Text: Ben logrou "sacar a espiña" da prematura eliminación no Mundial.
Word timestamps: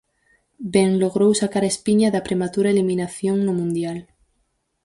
Ben 0.73 0.89
logrou 1.03 1.31
"sacar 1.41 1.63
a 1.65 1.71
espiña" 1.73 2.07
da 2.13 2.25
prematura 2.27 2.71
eliminación 2.75 3.37
no 3.43 3.53
Mundial. 3.59 3.97